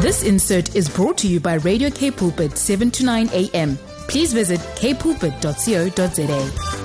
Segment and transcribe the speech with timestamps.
[0.00, 3.76] This insert is brought to you by Radio K Pulpit 7 to 9 a.m.
[4.08, 6.78] Please visit kpulpit.co.za.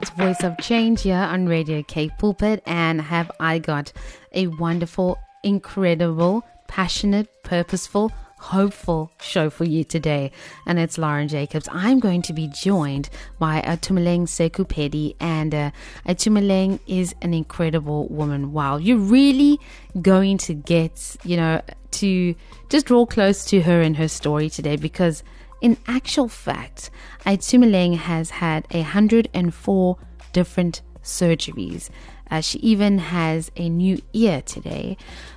[0.00, 3.92] It's Voice of Change here on Radio K Pulpit, and have I got
[4.32, 6.42] a wonderful, incredible,
[6.74, 10.32] passionate, purposeful, hopeful show for you today.
[10.66, 11.68] And it's Lauren Jacobs.
[11.70, 15.70] I'm going to be joined by Itumeleng Sekhu-Pedi, and uh,
[16.04, 18.52] Itumeleng is an incredible woman.
[18.52, 19.60] Wow, you're really
[20.02, 22.34] going to get, you know, to
[22.70, 25.22] just draw close to her and her story today because.
[25.60, 26.90] In actual fact,
[27.24, 29.98] Itumeleng has had 104
[30.34, 31.88] different surgeries.
[32.30, 34.96] Uh, she even has a new ear today,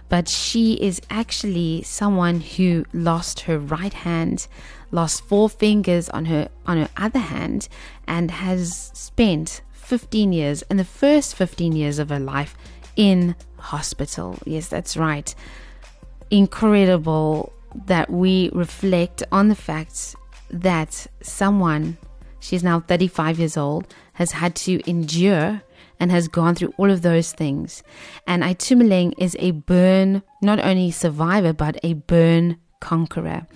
[0.10, 4.48] but she is actually someone who lost her right hand,
[4.92, 7.68] lost four fingers on her on her other hand,
[8.08, 12.55] and has spent 15 years in the first 15 years of her life
[12.96, 14.38] in hospital.
[14.46, 15.34] Yes, that's right.
[16.30, 17.54] Incredible
[17.86, 20.16] that we reflect on the fact
[20.49, 21.98] that someone,
[22.40, 25.62] she's now 35 years old, has had to endure
[25.99, 27.84] and has gone through all of those things.
[28.26, 33.48] And Itumeleng is a burn, not only survivor, but a burn conqueror.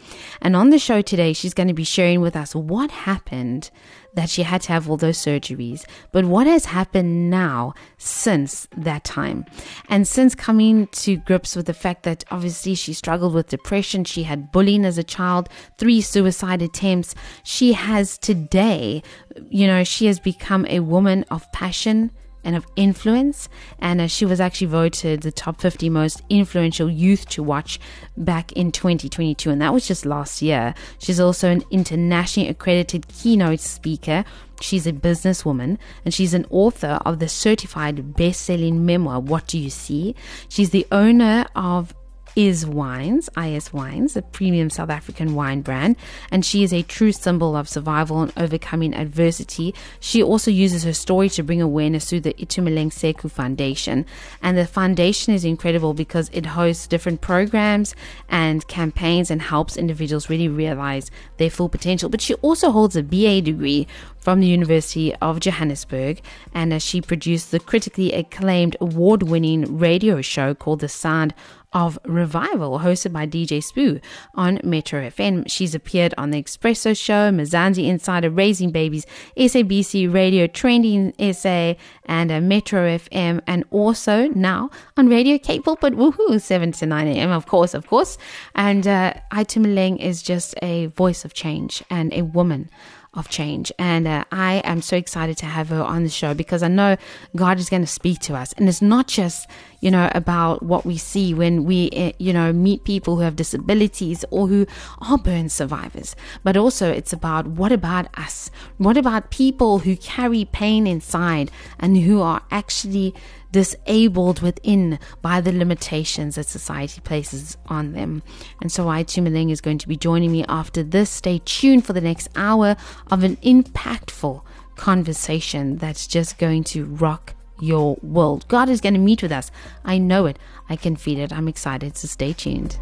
[0.42, 3.70] And on the show today, she's going to be sharing with us what happened
[4.14, 9.04] that she had to have all those surgeries, but what has happened now since that
[9.04, 9.46] time.
[9.88, 14.24] And since coming to grips with the fact that obviously she struggled with depression, she
[14.24, 15.48] had bullying as a child,
[15.78, 19.02] three suicide attempts, she has today,
[19.50, 22.12] you know, she has become a woman of passion
[22.44, 23.50] and of influence.
[23.80, 27.80] And uh, she was actually voted the top 50 most influential youth to watch
[28.18, 29.50] back in 2022.
[29.50, 30.74] And that was just last year.
[31.00, 34.24] She's also an internationally accredited keynote speaker.
[34.62, 39.58] She's a businesswoman and she's an author of the certified best selling memoir, What Do
[39.58, 40.16] You See?
[40.50, 41.96] She's the owner of
[42.36, 45.96] is Wines, IS Wines, a premium South African wine brand,
[46.32, 49.74] and she is a true symbol of survival and overcoming adversity.
[50.00, 54.06] She also uses her story to bring awareness through the Itumeleng Sekhu Foundation.
[54.42, 57.96] And the foundation is incredible because it hosts different programs
[58.30, 62.10] and campaigns and helps individuals really realize their full potential.
[62.10, 63.88] But she also holds a BA degree
[64.18, 66.22] from the University of Johannesburg,
[66.54, 71.34] and as she produced the critically acclaimed award winning radio show called The Sound
[71.74, 74.02] of Revival, hosted by DJ Sbu
[74.36, 75.50] on Metro FM.
[75.50, 79.06] She's appeared on The Expresso Show, Mzansi Insider, Raising Babies,
[79.38, 85.94] SABC Radio, Trending SA, and uh, Metro FM, and also now on Radio K Pulpit,
[85.94, 88.18] woohoo, 7 to 9 a.m., of course, of course.
[88.56, 92.70] And uh, Itumeleng is just a voice of change and a woman
[93.14, 93.74] of change.
[93.78, 96.96] And uh, I am so excited to have her on the show because I know
[97.36, 98.54] God is going to speak to us.
[98.54, 99.50] And it's not just,
[99.82, 103.36] you know, about what we see when we, uh, you know, meet people who have
[103.36, 104.66] disabilities or who
[105.00, 108.50] are burn survivors, but also it's about what about us?
[108.78, 113.14] What about people who carry pain inside and who are actually
[113.52, 118.24] disabled within by the limitations that society places on them.
[118.62, 121.10] And so I Itumeleng is going to be joining me after this.
[121.10, 122.76] Stay tuned for the next hour
[123.10, 124.42] of an impactful
[124.76, 128.48] conversation that's just going to rock your world.
[128.48, 129.52] God is going to meet with us.
[129.86, 130.40] I know it.
[130.70, 131.32] I can feel it.
[131.32, 131.98] I'm excited.
[131.98, 132.78] So stay tuned.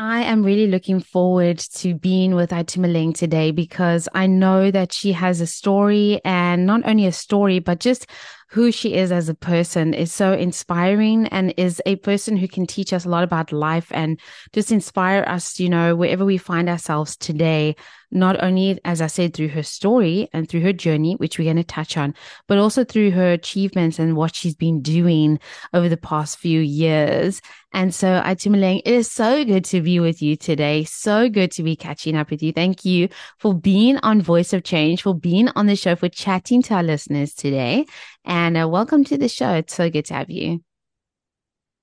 [0.00, 5.10] I am really looking forward to being with Itumeleng today because I know that she
[5.10, 8.06] has a story and not only a story, but just
[8.50, 12.66] who she is as a person is so inspiring and is a person who can
[12.66, 14.18] teach us a lot about life and
[14.52, 17.76] just inspire us, you know, wherever we find ourselves today
[18.10, 21.56] not only, as I said, through her story and through her journey, which we're going
[21.56, 22.14] to touch on,
[22.46, 25.38] but also through her achievements and what she's been doing
[25.74, 27.42] over the past few years.
[27.74, 30.84] And so, Itumeleng, it is so good to be with you today.
[30.84, 32.50] So good to be catching up with you.
[32.50, 36.62] Thank you for being on Voice of Change, for being on the show, for chatting
[36.62, 37.84] to our listeners today.
[38.28, 39.54] And uh, welcome to the show.
[39.54, 40.62] It's so good to have you.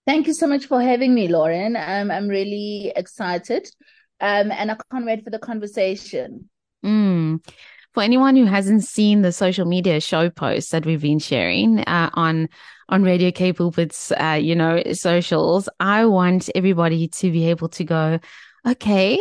[0.05, 1.75] Thank you so much for having me, Lauren.
[1.75, 3.67] Um, I'm really excited
[4.21, 6.49] um, and I can't wait for the conversation.
[6.85, 7.43] Mm.
[7.93, 12.09] For anyone who hasn't seen the social media show posts that we've been sharing uh,
[12.13, 12.49] on
[12.87, 17.83] on Radio K Pulpit's, uh, you know, socials, I want everybody to be able to
[17.83, 18.19] go,
[18.67, 19.19] okay,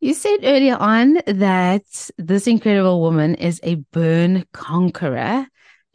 [0.00, 5.46] you said earlier on that this incredible woman is a burn conqueror.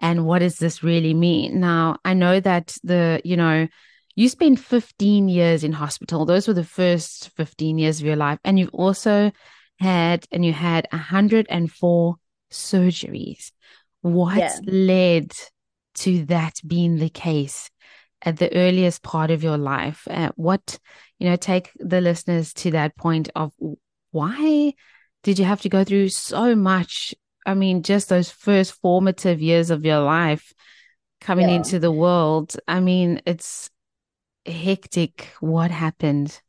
[0.06, 1.60] And what does this really mean?
[1.60, 3.68] Now, I know that the, you know,
[4.16, 6.26] you spent 15 years in hospital.
[6.26, 8.38] Those were the first 15 years of your life.
[8.46, 9.32] And you've also
[9.80, 12.16] had, and you had 104
[12.52, 13.52] surgeries.
[14.02, 14.60] What yeah.
[14.68, 15.32] led
[15.96, 17.72] to that being the case
[18.22, 20.08] at the earliest part of your life?
[20.08, 20.78] Uh, what,
[21.18, 23.54] you know, take the listeners to that point of
[24.12, 24.72] why
[25.24, 27.16] did you have to go through so much?
[27.46, 30.54] I mean, just those first formative years of your life
[31.22, 31.56] coming yeah.
[31.56, 32.56] into the world.
[32.68, 33.70] I mean, it's
[34.46, 35.30] hectic.
[35.40, 36.40] What happened?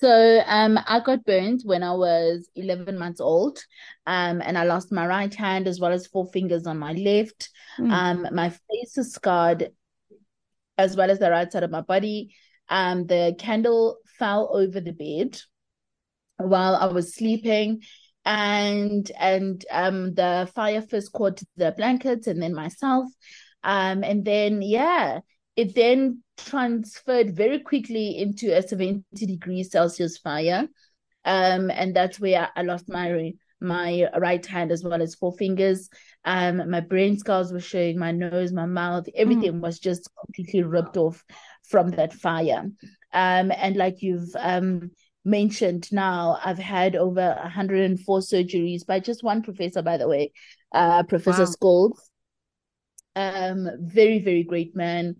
[0.00, 3.58] So um, I got burned when I was 11 months old,
[4.06, 7.50] um, and I lost my right hand as well as four fingers on my left.
[7.80, 7.90] Mm.
[7.90, 9.70] Um, my face is scarred,
[10.76, 12.34] as well as the right side of my body.
[12.68, 15.40] Um, the candle fell over the bed
[16.36, 17.82] while I was sleeping,
[18.28, 23.06] and and um, the fire first caught the blankets and then myself,
[23.64, 25.20] um, and then yeah,
[25.56, 30.68] it then transferred very quickly into a 70 degrees Celsius fire.
[31.24, 35.88] Um, and that's where I lost my my right hand as well as four fingers.
[36.24, 39.60] Um, my brain scars were showing, my nose, my mouth, everything mm.
[39.60, 41.24] was just completely ripped off
[41.64, 42.66] from that fire.
[43.14, 44.90] Um, and like you've um
[45.24, 50.32] mentioned now, I've had over 104 surgeries by just one professor, by the way,
[50.72, 51.54] uh, Professor wow.
[51.60, 51.98] Scholes.
[53.16, 55.16] Um, very, very great man.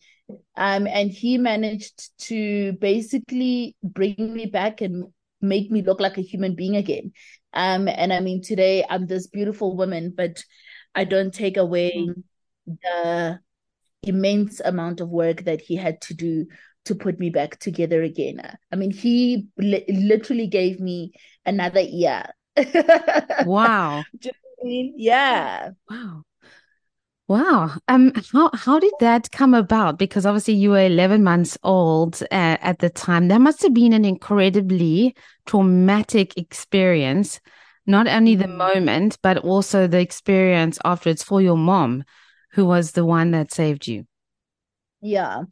[0.56, 5.04] Um, and he managed to basically bring me back and
[5.40, 7.12] make me look like a human being again.
[7.54, 10.42] Um, and I mean, today I'm this beautiful woman, but
[10.94, 12.08] I don't take away
[12.66, 13.40] the
[14.02, 16.46] immense amount of work that he had to do
[16.88, 18.40] to put me back together again.
[18.72, 21.12] I mean, he li- literally gave me
[21.46, 22.24] another year.
[23.44, 24.04] wow.
[24.62, 25.70] yeah.
[25.88, 26.24] Wow.
[27.28, 27.72] Wow.
[27.88, 29.98] Um, how, how did that come about?
[29.98, 33.28] Because obviously you were 11 months old uh, at the time.
[33.28, 35.14] That must have been an incredibly
[35.44, 37.38] traumatic experience,
[37.86, 38.56] not only the mm.
[38.56, 42.02] moment, but also the experience afterwards for your mom,
[42.52, 44.06] who was the one that saved you.
[45.00, 45.42] Yeah.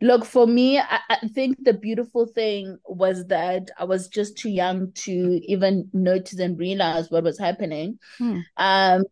[0.00, 4.48] Look, for me, I, I, think the beautiful thing was that I was just too
[4.48, 8.00] young to even notice and realize what was happening.
[8.18, 8.40] Hmm.
[8.56, 9.04] Um,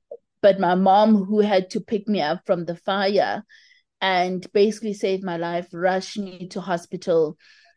[0.42, 3.44] but my mom, who had to pick me up from the fire
[4.00, 7.36] and basically save my life, rushed me to hospital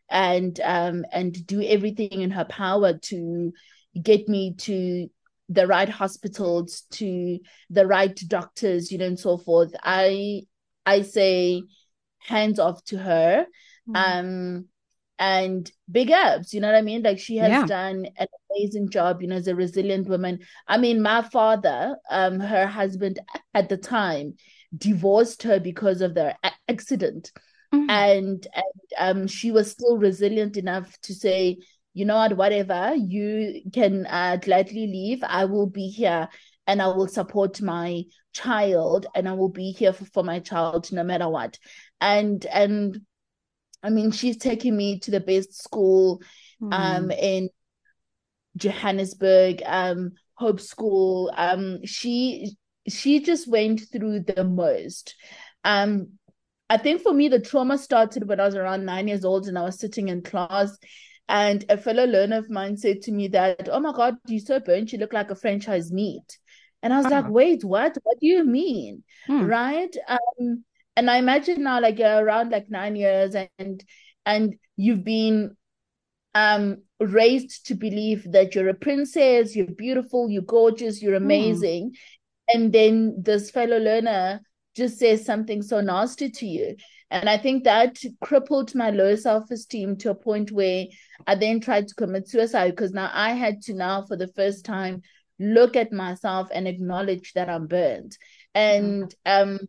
[0.10, 3.52] and um and do everything in her power to
[4.02, 5.08] get me to
[5.50, 10.42] the right hospitals to the right doctors you know and so forth i
[10.86, 11.62] i say
[12.28, 13.46] hands off to her
[13.90, 13.96] mm-hmm.
[13.96, 14.66] um
[15.20, 17.66] and big ups you know what i mean like she has yeah.
[17.66, 22.40] done an amazing job you know as a resilient woman i mean my father um
[22.40, 23.20] her husband
[23.54, 24.36] at the time
[24.78, 26.36] divorced her because of the
[26.68, 27.32] accident
[27.74, 27.90] mm-hmm.
[27.90, 31.58] and and um she was still resilient enough to say
[31.94, 36.28] you know what whatever you can uh, gladly leave i will be here
[36.68, 38.04] and i will support my
[38.34, 41.58] child and i will be here for, for my child no matter what
[42.02, 43.02] and and
[43.84, 46.22] I mean, she's taking me to the best school
[46.62, 46.74] mm.
[46.74, 47.50] um in
[48.58, 51.32] Johannesburg, um, Hope School.
[51.36, 52.56] Um, she
[52.88, 55.16] she just went through the most.
[55.64, 56.14] Um,
[56.70, 59.58] I think for me the trauma started when I was around nine years old and
[59.58, 60.78] I was sitting in class
[61.30, 64.60] and a fellow learner of mine said to me that, oh my God, you're so
[64.60, 66.38] burnt, you look like a franchise meat.
[66.84, 67.98] And I was like, wait, what?
[68.04, 69.04] What do you mean?
[69.26, 69.46] Hmm.
[69.46, 69.94] Right?
[70.08, 70.64] Um,
[70.98, 73.84] and I imagine now like you're around like nine years and
[74.26, 75.56] and you've been
[76.34, 81.24] um raised to believe that you're a princess, you're beautiful, you're gorgeous, you're hmm.
[81.24, 81.92] amazing.
[81.92, 81.96] Mm.
[82.50, 84.42] And then this fellow learner
[84.76, 86.76] just says something so nasty to you.
[87.12, 90.86] And I think that crippled my low self esteem to a point where
[91.28, 94.66] I then tried to commit suicide because now I had to now for the first
[94.66, 95.04] time
[95.40, 98.18] look at myself and acknowledge that I'm burnt.
[98.56, 99.60] And um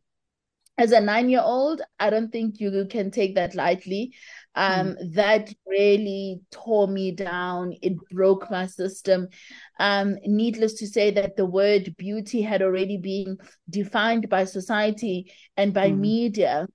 [0.79, 4.15] as a nine year old, I don't think you can take that lightly.
[4.55, 5.15] Um, mm.
[5.15, 7.75] That really tore me down.
[7.83, 9.29] It broke my system.
[9.81, 15.75] Um, needless to say, that the word beauty had already been defined by society and
[15.75, 15.99] by mm.
[15.99, 16.67] media.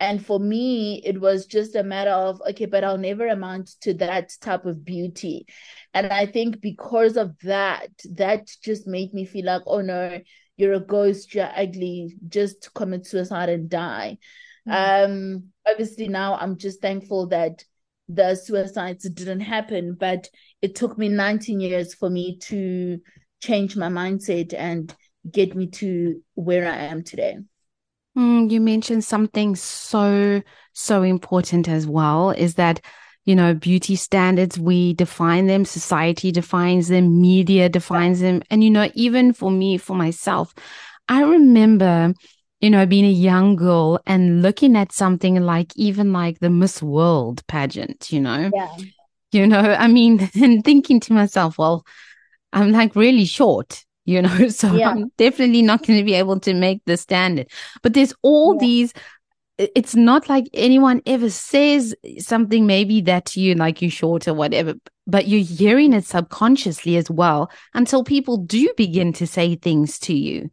[0.00, 3.94] And for me, it was just a matter of, okay, but I'll never amount to
[3.94, 5.46] that type of beauty.
[5.94, 10.18] And I think because of that, that just made me feel like, oh no,
[10.56, 14.18] you're a ghost, you're ugly, just commit suicide and die.
[14.68, 15.04] Mm.
[15.04, 17.64] Um, obviously now I'm just thankful that
[18.08, 20.28] the suicides didn't happen, but
[20.60, 23.00] it took me 19 years for me to
[23.40, 24.94] change my mindset and
[25.30, 27.38] get me to where I am today.
[28.16, 30.42] Mm, you mentioned something so,
[30.74, 32.80] so important as well is that,
[33.24, 38.42] you know, beauty standards, we define them, society defines them, media defines them.
[38.50, 40.52] And, you know, even for me, for myself,
[41.08, 42.14] I remember,
[42.60, 46.82] you know, being a young girl and looking at something like even like the Miss
[46.82, 48.50] World pageant, you know?
[48.52, 48.76] Yeah.
[49.30, 51.84] You know, I mean, and thinking to myself, well,
[52.52, 54.90] I'm like really short you know so yeah.
[54.90, 57.46] i'm definitely not going to be able to make the standard
[57.82, 58.60] but there's all yeah.
[58.60, 58.92] these
[59.74, 64.74] it's not like anyone ever says something maybe that you like you short or whatever
[65.06, 70.14] but you're hearing it subconsciously as well until people do begin to say things to
[70.14, 70.50] you.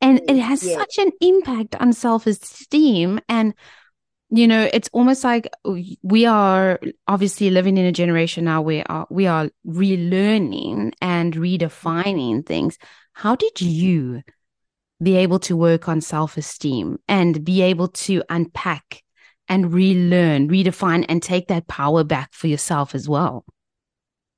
[0.00, 0.76] And it has yeah.
[0.76, 3.54] such an impact on self-esteem and
[4.30, 5.48] you know it's almost like
[6.02, 12.44] we are obviously living in a generation now where uh, we are relearning and redefining
[12.44, 12.78] things.
[13.12, 14.22] How did you
[15.04, 19.02] be able to work on self-esteem and be able to unpack
[19.48, 23.44] and relearn redefine and take that power back for yourself as well.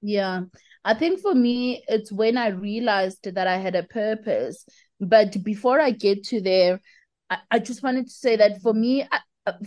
[0.02, 0.42] Yeah.
[0.84, 4.64] I think for me it's when i realized that i had a purpose
[5.00, 6.80] but before i get to there
[7.28, 9.18] I, I just wanted to say that for me I,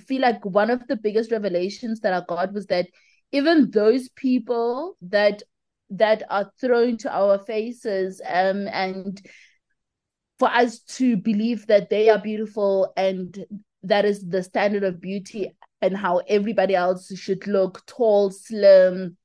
[0.08, 2.88] feel like one of the biggest revelations that I got was that
[3.32, 5.41] even those people that
[5.91, 9.22] that are thrown to our faces um and
[10.39, 13.46] for us to believe that they are beautiful and
[13.84, 19.15] that is the standard of beauty and how everybody else should look tall slim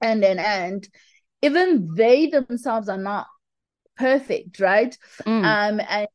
[0.00, 0.88] and and and
[1.42, 3.26] even they themselves are not
[3.96, 5.44] perfect right mm.
[5.44, 6.08] um and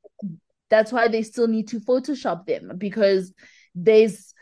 [0.70, 3.32] that's why they still need to Photoshop them because
[3.76, 4.33] there's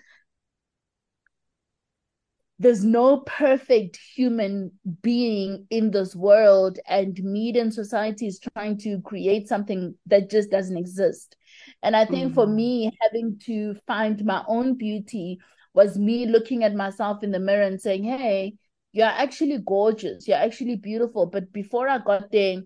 [2.62, 9.02] there's no perfect human being in this world and media and society is trying to
[9.02, 11.36] create something that just doesn't exist.
[11.84, 12.36] And i think mm-hmm.
[12.36, 15.40] for me having to find my own beauty
[15.74, 18.54] was me looking at myself in the mirror and saying hey
[18.94, 20.28] you're actually gorgeous.
[20.28, 21.26] You're actually beautiful.
[21.26, 22.58] But before i got there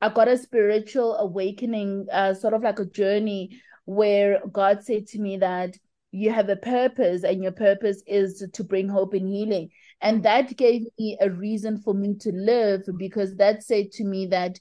[0.00, 5.18] I got a spiritual awakening, uh, sort of like a journey where God said to
[5.18, 5.76] me that
[6.12, 9.70] you have a purpose and your purpose is to bring hope and healing.
[10.00, 10.22] And mm.
[10.24, 14.58] that gave me a reason for me to live because that said to me that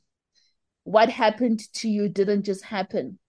[0.83, 3.19] what happened to you didn't just happen.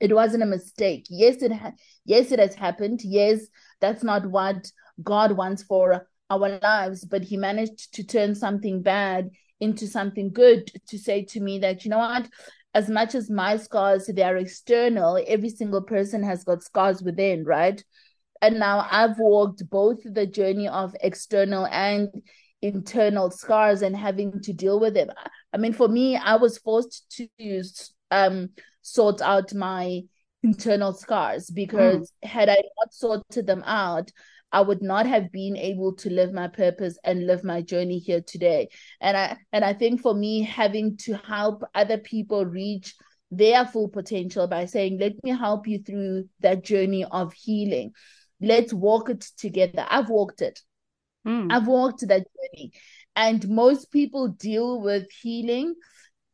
[0.00, 1.06] It wasn't a mistake.
[1.10, 1.72] Yes, it ha-
[2.04, 3.00] yes it has happened.
[3.02, 3.46] Yes,
[3.80, 4.70] that's not what
[5.02, 10.70] God wants for our lives, but He managed to turn something bad into something good
[10.88, 12.28] to say to me that you know what
[12.74, 17.44] as much as my scars they are external every single person has got scars within
[17.44, 17.84] right
[18.42, 22.08] and now i've walked both the journey of external and
[22.62, 25.08] internal scars and having to deal with them
[25.52, 27.62] i mean for me i was forced to
[28.10, 28.48] um
[28.82, 30.00] sort out my
[30.42, 32.28] internal scars because mm.
[32.28, 34.10] had i not sorted them out
[34.52, 38.20] I would not have been able to live my purpose and live my journey here
[38.20, 38.68] today.
[39.00, 42.94] And I and I think for me having to help other people reach
[43.30, 47.92] their full potential by saying, let me help you through that journey of healing.
[48.40, 49.86] Let's walk it together.
[49.88, 50.60] I've walked it.
[51.26, 51.52] Mm.
[51.52, 52.72] I've walked that journey.
[53.14, 55.74] And most people deal with healing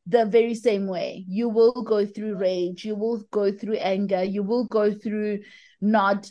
[0.07, 1.25] the very same way.
[1.29, 5.41] You will go through rage, you will go through anger, you will go through
[5.81, 6.31] not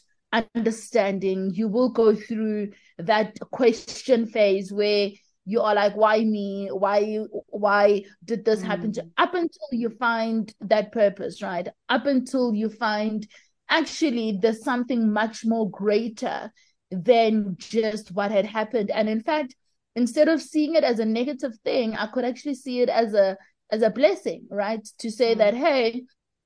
[0.55, 5.09] understanding you will go through that question phase where
[5.45, 8.65] you are like why me why why did this mm.
[8.65, 9.11] happen to mm.
[9.17, 13.27] up until you find that purpose right up until you find
[13.69, 16.51] actually there's something much more greater
[16.91, 19.55] than just what had happened and in fact
[19.95, 23.37] instead of seeing it as a negative thing i could actually see it as a
[23.71, 25.37] as a blessing right to say mm.
[25.37, 26.03] that hey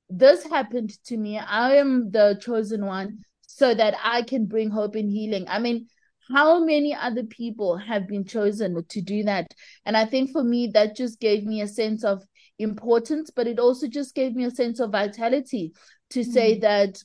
[0.10, 3.20] this happened to me i am the chosen one
[3.60, 5.46] so that I can bring hope and healing.
[5.50, 5.88] I mean,
[6.34, 9.54] how many other people have been chosen to do that?
[9.86, 12.24] And I think for me, that just gave me a sense of
[12.58, 15.74] importance, but it also just gave me a sense of vitality
[16.12, 16.62] to say mm.
[16.62, 17.04] that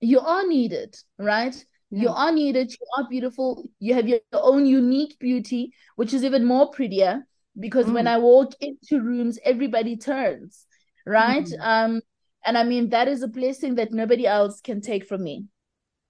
[0.00, 1.54] you are needed, right?
[1.90, 2.02] Yeah.
[2.02, 6.44] You are needed, you are beautiful, you have your own unique beauty, which is even
[6.44, 7.26] more prettier
[7.58, 7.94] because mm.
[7.94, 10.66] when I walk into rooms, everybody turns,
[11.04, 11.44] right?
[11.44, 11.60] Mm.
[11.60, 12.00] Um,
[12.44, 15.46] and I mean, that is a blessing that nobody else can take from me.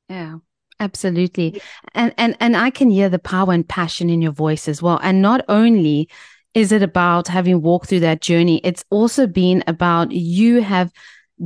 [0.08, 0.36] Yeah.
[0.78, 1.60] Absolutely.
[1.94, 5.00] And and and I can hear the power and passion in your voice as well.
[5.02, 6.10] And not only
[6.52, 10.92] is it about having walked through that journey, it's also been about you have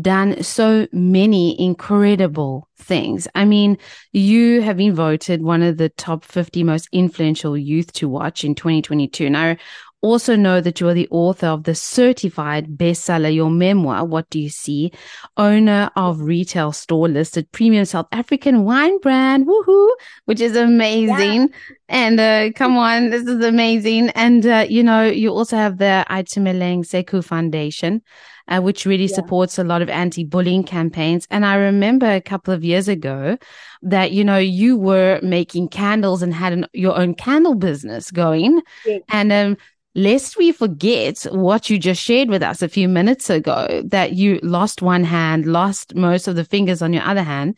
[0.00, 3.29] done so many incredible things.
[3.37, 3.79] I mean,
[4.12, 8.57] you have been voted one of the top 50 most influential youth to watch in
[8.57, 9.26] 2022.
[9.26, 9.59] And I
[10.02, 14.49] also know that you're the author of the certified bestseller, your memoir, What Do You
[14.49, 14.92] See?
[15.37, 19.90] Owner of retail store listed premium South African wine brand, woohoo,
[20.25, 21.42] which is amazing.
[21.42, 21.76] Yeah.
[21.88, 24.11] And uh, come on, this is amazing.
[24.11, 28.02] And, uh, you know, you also have the Itumeleng Sekhu Foundation.
[28.49, 29.14] Uh, which really yeah.
[29.14, 31.25] supports a lot of anti-bullying campaigns.
[31.30, 33.38] And I remember a couple of years ago
[33.83, 38.61] that, you know, you were making candles and had an, your own candle business going.
[38.85, 38.99] Yeah.
[39.09, 39.57] And, um,
[39.95, 44.39] lest we forget what you just shared with us a few minutes ago that you
[44.43, 47.57] lost one hand, lost most of the fingers on your other hand,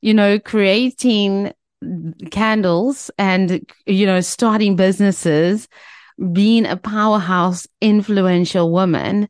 [0.00, 1.52] you know, creating
[2.30, 5.68] candles and, you know, starting businesses,
[6.32, 9.28] being a powerhouse, influential woman.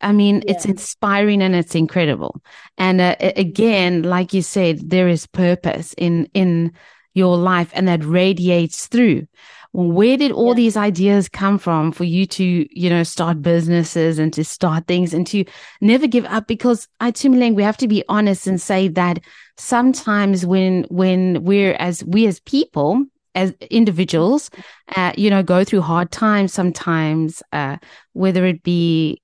[0.00, 0.52] I mean, yeah.
[0.52, 2.40] it's inspiring and it's incredible.
[2.78, 6.72] And uh, again, like you said, there is purpose in, in
[7.12, 9.26] your life and that radiates through
[9.72, 10.54] where did all yeah.
[10.54, 15.14] these ideas come from for you to, you know, start businesses and to start things
[15.14, 15.44] and to
[15.80, 16.48] never give up?
[16.48, 19.20] Because I, Itumeleng, we have to be honest and say that
[19.56, 23.04] sometimes when, when we're as, we as people,
[23.36, 24.50] as individuals,
[24.96, 27.76] uh, you know, go through hard times sometimes, uh,
[28.12, 29.22] whether it be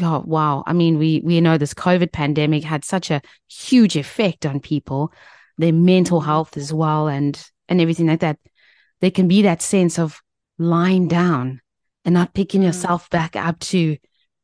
[0.00, 0.64] oh, wow.
[0.66, 5.12] I mean, we, we know this COVID pandemic had such a huge effect on people,
[5.58, 6.26] their mental mm-hmm.
[6.26, 8.38] health as well, and, and everything like that
[9.00, 10.20] there can be that sense of
[10.58, 11.60] lying down
[12.04, 12.64] and not picking mm.
[12.64, 13.96] yourself back up to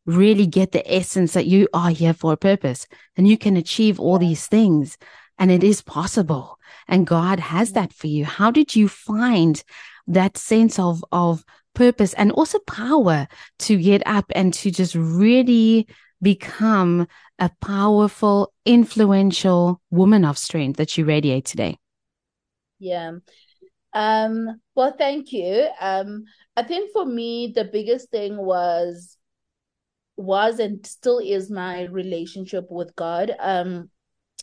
[0.07, 4.01] really get the essence that you are here for a purpose and you can achieve
[4.01, 4.97] all these things
[5.39, 8.25] and it is possible and God has that for you.
[8.25, 9.63] How did you find
[10.07, 13.29] that sense of, of purpose and also power
[13.61, 15.87] to get up and to just really
[16.21, 17.07] become
[17.39, 21.79] a powerful, influential woman of strength that you radiate today?
[22.79, 23.13] Yeah.
[23.93, 25.69] Um, well, thank you.
[25.81, 26.25] Um,
[26.57, 29.17] I think for me, the biggest thing was
[30.17, 33.35] was and still is my relationship with God.
[33.41, 33.91] Um,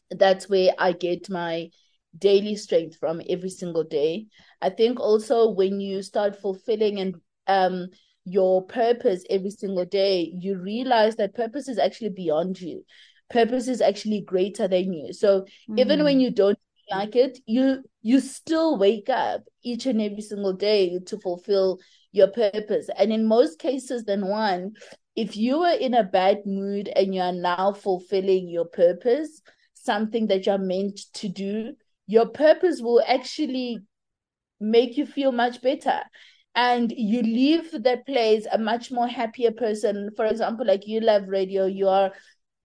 [0.09, 1.69] that's where I get my
[2.17, 4.25] daily strength from every single day.
[4.61, 7.15] I think also when you start fulfilling and
[7.47, 7.87] um
[8.25, 12.83] your purpose every single day, you realize that purpose is actually beyond you.
[13.29, 15.13] Purpose is actually greater than you.
[15.13, 15.79] So mm.
[15.79, 16.59] even when you don't
[16.91, 21.77] like it, you you still wake up each and every single day to fulfill
[22.13, 22.89] your purpose.
[22.97, 24.75] And in most cases than one,
[25.17, 29.41] if you are in a bad mood and you are now fulfilling your purpose,
[29.73, 31.73] something that you're meant to do,
[32.05, 33.79] your purpose will actually
[34.61, 35.99] make you feel much better.
[36.55, 40.11] And you leave that place a much more happier person.
[40.15, 42.13] For example, like you love radio, you are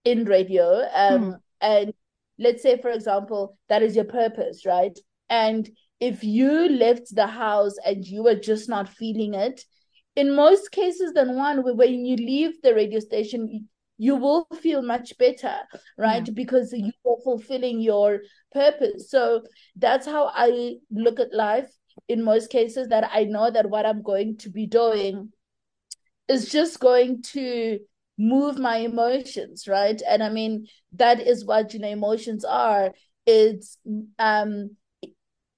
[0.05, 1.31] in radio, um, hmm.
[1.59, 1.93] and
[2.39, 4.97] let's say for example that is your purpose right
[5.33, 5.69] and
[5.99, 9.63] if you left the house and you were just not feeling it
[10.15, 13.67] in most cases than one when you leave the radio station
[13.97, 15.55] you will feel much better
[15.97, 16.25] right?
[16.27, 16.33] Yeah.
[16.33, 19.09] because you are fulfilling your purpose.
[19.09, 19.43] So
[19.75, 21.71] that's how i look at life
[22.07, 25.31] in most cases that i know that what i'm going to be doing
[26.27, 27.79] is just going to
[28.17, 29.99] move my emotions right?
[30.07, 32.91] And i mean that is what you know emotions are.
[33.25, 33.77] It's
[34.19, 34.75] um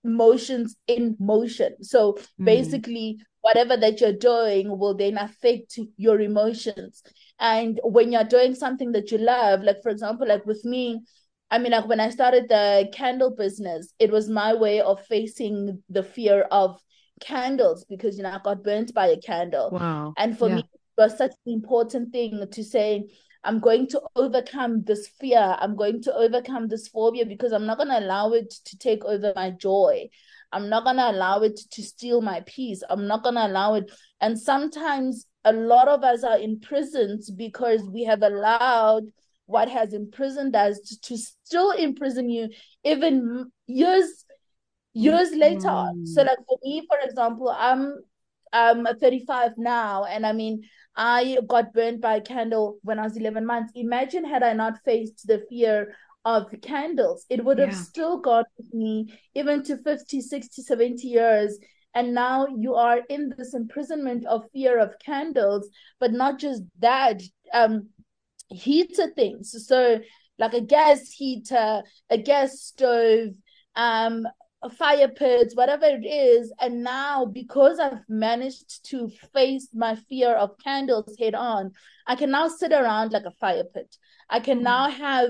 [0.05, 2.45] emotions in motion so mm-hmm.
[2.45, 7.03] basically whatever that you're doing will then affect your emotions
[7.39, 11.01] and when you're doing something that you love like for example like with me
[11.51, 15.83] I mean, like when I started the candle business, it was my way of facing
[15.89, 16.81] the fear of
[17.21, 19.69] candles because you know I got burnt by a candle.
[19.71, 20.13] Wow.
[20.17, 20.55] And for yeah.
[20.55, 23.05] me, it was such an important thing to say
[23.45, 25.55] i'm going to overcome this fear.
[25.59, 29.05] I'm going to overcome this phobia because i'm not going to allow it to take
[29.05, 30.09] over my joy.
[30.51, 32.81] I'm not going to allow it to steal my peace.
[32.89, 33.91] I'm not going to allow it.
[34.21, 39.03] And sometimes a lot of us are imprisoned because we have allowed
[39.47, 42.49] what has imprisoned us to, to still imprison you
[42.83, 44.25] even years
[44.93, 45.67] years later.
[45.67, 46.07] Mm.
[46.07, 47.97] so like for me for example i'm
[48.55, 50.63] I'm 35 now, and I mean,
[50.95, 53.73] I got burned by a candle when I was 11 months.
[53.75, 57.75] Imagine had I not faced the fear of candles, it would have yeah.
[57.75, 61.59] still got me even to 50, 60, 70 years.
[61.93, 67.21] And now you are in this imprisonment of fear of candles, but not just that,
[67.53, 67.89] um,
[68.49, 69.55] heater things.
[69.65, 70.01] So,
[70.37, 73.29] like a gas heater, a gas stove,
[73.75, 74.27] um,
[74.69, 76.53] fire pits, whatever it is.
[76.59, 81.71] And now, because I've managed to face my fear of candles head on,
[82.07, 83.97] I can now sit around like a fire pit.
[84.29, 84.63] I can mm.
[84.63, 85.29] now have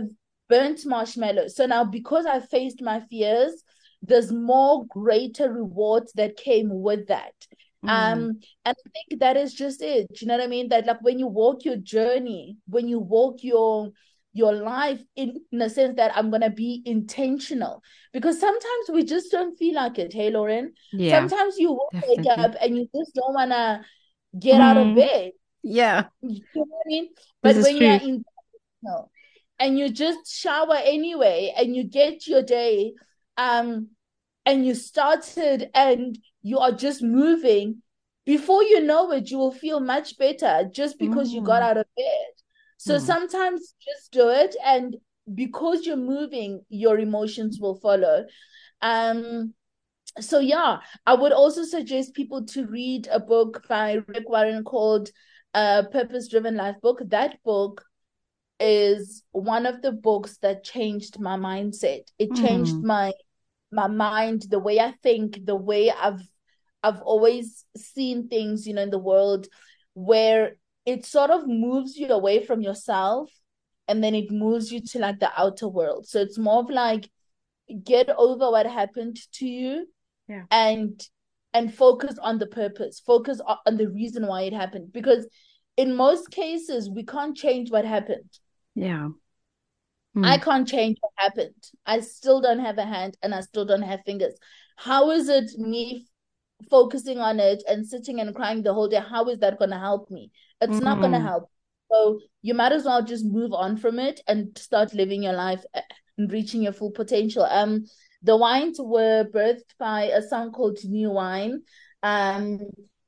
[0.50, 1.56] burnt marshmallows.
[1.56, 3.64] So now, because I faced my fears,
[4.02, 7.34] there's more greater rewards that came with that.
[7.84, 7.90] Mm.
[7.90, 10.22] Um, and I think that is just it.
[10.22, 10.70] You know what I mean?
[10.70, 13.92] That like when you walk your journey, when you walk your
[14.36, 19.32] your life in, in a sense that I'm gonna be intentional because sometimes we just
[19.32, 20.12] don't feel like it.
[20.12, 20.74] Hey, Lauren.
[20.92, 21.18] Yeah.
[21.18, 23.86] Sometimes you wake up and you just don't wanna
[24.38, 24.64] get mm.
[24.64, 24.96] out of mm-hmm.
[24.96, 25.32] bed.
[25.64, 26.08] Yeah.
[26.22, 27.10] You know what I mean?
[27.42, 29.12] But when you're intentional
[29.58, 32.94] and you just shower anyway and you get your day
[33.38, 33.88] um
[34.46, 37.82] and you started and you are just moving
[38.26, 41.36] before you know it you will feel much better just because mm.
[41.36, 41.66] you got mm.
[41.68, 42.45] out of bed
[42.86, 43.02] so mm.
[43.02, 44.96] sometimes just do it and
[45.34, 48.26] because you're moving your emotions will follow
[48.82, 49.54] um
[50.20, 55.10] so yeah i would also suggest people to read a book by rick warren called
[55.54, 57.84] uh purpose driven life book that book
[58.60, 62.04] is one of the books that changed my mindset.
[62.18, 62.84] It changed mm.
[62.84, 63.14] my
[63.72, 66.22] my mind, the way I think, the way I've
[66.82, 69.48] I've always seen things, you know, in the world
[69.94, 73.32] where it sort of moves you away from yourself
[73.88, 76.08] and then it moves you to like the outer world.
[76.08, 77.10] So it's more of like
[77.84, 79.88] get over what happened to you
[80.28, 80.44] yeah.
[80.52, 81.02] and
[81.54, 85.28] and focus on the purpose, focus on the reason why it happened because
[85.78, 88.30] in most cases we can't change what happened
[88.76, 89.08] yeah.
[90.16, 90.26] Mm.
[90.26, 91.72] I can't change what happened.
[91.86, 94.34] I still don't have a hand and I still don't have fingers.
[94.76, 96.08] How is it me
[96.70, 99.02] focusing on it and sitting and crying the whole day?
[99.06, 100.32] How is that going to help me?
[100.62, 100.84] It's mm.
[100.84, 101.50] not going to help.
[101.92, 105.64] So you might as well just move on from it and start living your life
[106.18, 107.44] and reaching your full potential.
[107.44, 107.86] Um,
[108.24, 111.62] the wines were birthed by a song called New Wine.
[112.02, 112.60] Um,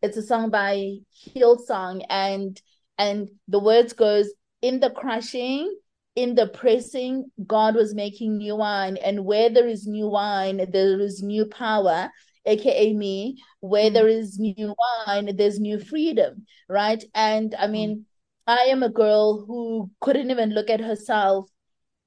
[0.02, 0.98] it's a song by
[1.36, 2.62] Hillsong, and
[3.00, 4.32] and the words goes
[4.62, 5.76] in the crushing,
[6.16, 8.98] in the pressing, God was making new wine.
[8.98, 12.10] And where there is new wine, there is new power,
[12.48, 13.38] aka me.
[13.60, 14.74] Where there is new
[15.06, 17.04] wine, there's new freedom, right?
[17.14, 18.06] And I mean,
[18.48, 21.50] I am a girl who couldn't even look at herself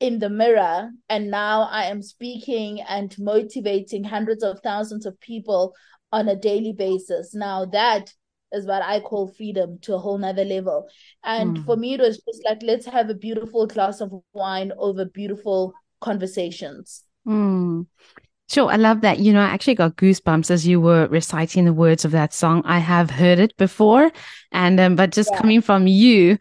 [0.01, 0.91] in the mirror.
[1.09, 5.75] And now I am speaking and motivating hundreds of thousands of people
[6.13, 7.35] on a daily basis.
[7.35, 8.13] Now, that
[8.53, 10.89] is what I call freedom to a whole nother level.
[11.23, 11.67] And mm.
[11.67, 15.75] for me, it was just like, let's have a beautiful glass of wine over beautiful
[16.01, 17.05] conversations.
[17.27, 17.87] Mm.
[18.51, 19.21] Sure, I love that.
[19.21, 22.63] You know, I actually got goosebumps as you were reciting the words of that song.
[22.65, 24.11] I have heard it before,
[24.51, 25.41] and um, but just yeah.
[25.41, 26.37] coming from you,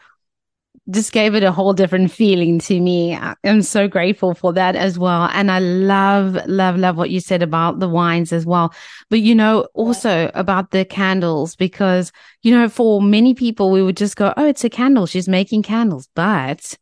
[0.89, 3.15] just gave it a whole different feeling to me.
[3.43, 5.30] I'm so grateful for that as well.
[5.34, 8.74] And I love, love, love what you said about the wines as well.
[9.10, 13.98] But, you know, also about the candles, because, you know, for many people, we would
[13.98, 15.06] just go, Oh, it's a candle.
[15.06, 16.10] She's making candles.
[16.15, 16.76] But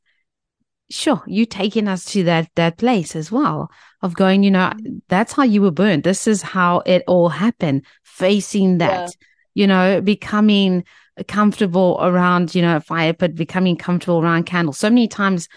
[0.89, 3.71] sure, you taking us to that, that place as well
[4.01, 4.97] of going, you know, mm-hmm.
[5.07, 6.03] that's how you were burned.
[6.03, 9.09] This is how it all happened, facing that, yeah.
[9.55, 10.83] you know, becoming
[11.27, 14.77] comfortable around, you know, a fire pit, becoming comfortable around candles.
[14.77, 15.47] So many times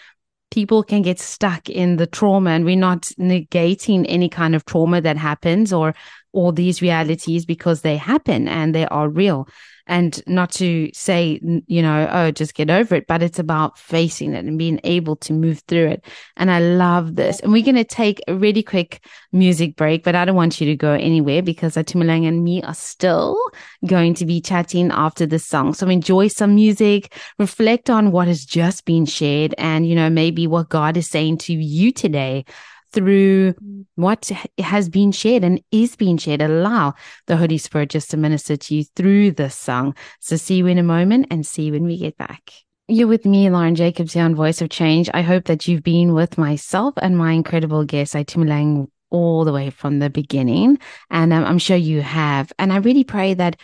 [0.51, 5.01] people can get stuck in the trauma and we're not negating any kind of trauma
[5.01, 5.95] that happens or
[6.33, 9.49] all these realities because they happen and they are real
[9.91, 14.35] and not to say, you know, oh, just get over it, but it's about facing
[14.35, 16.05] it and being able to move through it.
[16.37, 17.41] And I love this.
[17.41, 20.67] And we're going to take a really quick music break, but I don't want you
[20.69, 23.37] to go anywhere because Itumeleng and me are still
[23.85, 25.75] going to be chatting after the song.
[25.75, 30.47] So enjoy some music, reflect on what has just been shared and, you know, maybe
[30.47, 32.45] what God is saying to you today
[32.93, 33.55] through
[33.95, 36.43] what has been shared and is being shared.
[36.43, 36.95] Allow
[37.27, 39.95] the Holy Spirit just to minister to you through this song.
[40.21, 42.53] So see you in a moment and see you when we get back.
[42.89, 45.09] You're with me, Lauren Jacobs, here on Voice of Change.
[45.15, 49.71] I hope that you've been with myself and my incredible guest, Itumeleng, all the way
[49.71, 50.79] from the beginning.
[51.09, 52.53] And um, I'm sure you have.
[52.59, 53.61] And I really pray that,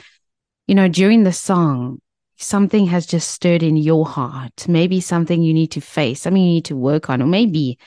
[0.69, 2.01] you know, during the song,
[2.37, 4.69] something has just stirred in your heart.
[4.69, 7.79] Maybe something you need to face, something you need to work on, or maybe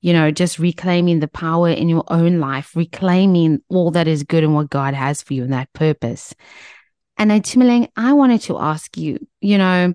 [0.00, 4.44] you know, just reclaiming the power in your own life, reclaiming all that is good
[4.44, 6.34] and what God has for you and that purpose.
[7.16, 9.94] And then, Itumeleng, I wanted to ask you, you know,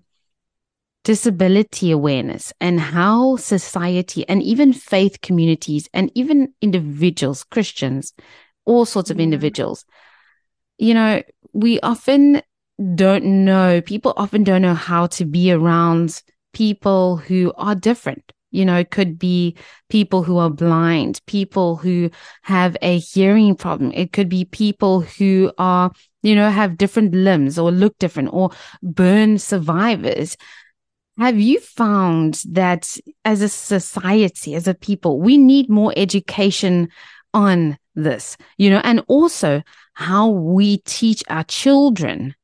[1.03, 8.13] disability awareness and how society and even faith communities and even individuals, Christians,
[8.65, 9.85] all sorts of individuals,
[10.77, 11.21] you know,
[11.53, 12.41] we often
[12.95, 16.21] don't know, people often don't know how to be around
[16.53, 19.57] people who are different you know, it could be
[19.89, 22.11] people who are blind, people who
[22.43, 23.91] have a hearing problem.
[23.93, 28.51] It could be people who are, you know, have different limbs or look different or
[28.83, 30.37] burn survivors.
[31.17, 36.89] Have you found that as a society, as a people, we need more education
[37.33, 39.63] on this, you know, and also
[39.93, 42.35] how we teach our children,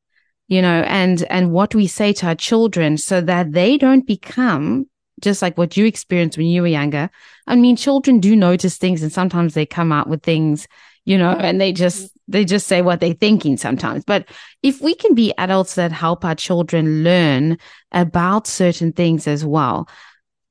[0.47, 4.87] you know, and, and what we say to our children so that they don't become
[5.19, 7.09] just like what you experienced when you were younger.
[7.47, 10.67] I mean, children do notice things and sometimes they come out with things,
[11.05, 12.31] you know, and they just, mm-hmm.
[12.31, 14.03] they just say what they're thinking sometimes.
[14.05, 14.29] But
[14.63, 17.57] if we can be adults that help our children learn
[17.91, 19.89] about certain things as well,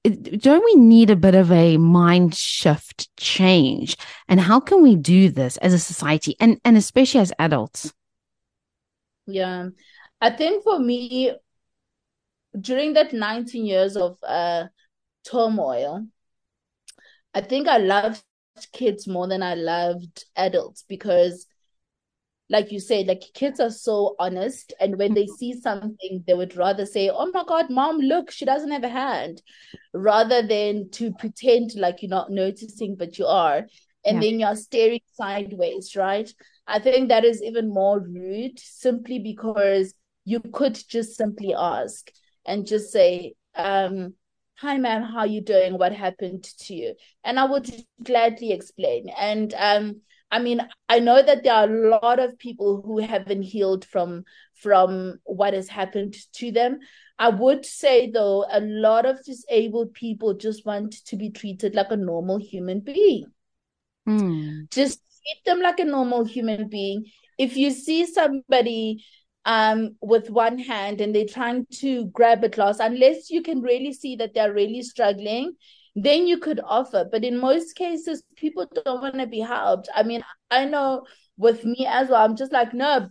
[0.05, 3.97] don't we need a bit of a mind shift change?
[4.29, 7.93] And how can we do this as a society and, and especially as adults?
[9.27, 9.69] Yeah.
[10.21, 11.33] I think for me,
[12.59, 14.67] during that 19 years of uh,
[15.25, 16.07] turmoil,
[17.35, 18.25] I think I loved
[18.73, 21.47] kids more than I loved adults because
[22.51, 26.57] like you said, like kids are so honest, and when they see something, they would
[26.57, 29.43] rather say, "Oh my God, mom, look, she doesn't have a hand,"
[29.93, 33.67] rather than to pretend like you're not noticing, but you are,
[34.05, 34.21] and yeah.
[34.21, 36.33] then you're staring sideways, right?
[36.67, 42.11] I think that is even more rude, simply because you could just simply ask
[42.49, 44.15] and just say, um,
[44.57, 45.79] "Hi, ma'am, how are you doing?
[45.79, 47.71] What happened to you?" And I would
[48.03, 49.11] gladly explain.
[49.11, 53.43] And um, I mean, I know that there are a lot of people who haven't
[53.43, 56.81] healed from from what has happened to them.
[57.19, 61.91] I would say though, a lot of disabled people just want to be treated like
[61.91, 63.27] a normal human being.
[64.07, 64.71] Mm.
[64.71, 67.07] Just treat them like a normal human being.
[67.39, 69.05] If you see somebody
[69.49, 73.95] um, with one hand and they're trying to grab a glass, unless you can really
[73.95, 75.55] see that they're really struggling,
[75.97, 77.07] then you could offer.
[77.11, 79.89] But in most cases, people don't want to be helped.
[79.95, 81.07] I mean, I know
[81.39, 83.09] with me as well, I'm just like, no,